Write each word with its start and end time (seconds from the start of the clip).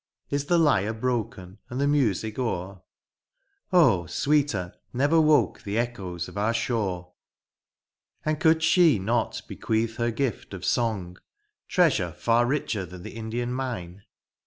Is 0.31 0.45
the 0.45 0.57
lyre 0.57 0.95
broken 0.95 1.59
and 1.69 1.79
the 1.79 1.85
music 1.85 2.39
o'er? 2.39 2.81
Oh! 3.71 4.07
sweeter 4.07 4.73
never 4.91 5.21
woke 5.21 5.61
the 5.61 5.77
echoes 5.77 6.27
of 6.27 6.39
our 6.39 6.55
shore. 6.55 7.13
And 8.25 8.39
could 8.39 8.63
she 8.63 8.97
not 8.97 9.43
bequeath 9.47 9.97
her 9.97 10.09
gift 10.09 10.55
of 10.55 10.65
song,— 10.65 11.17
Treasure 11.67 12.13
far 12.13 12.47
richer 12.47 12.83
than 12.83 13.03
the 13.03 13.13
Indian 13.15 13.53
mine 13.53 14.01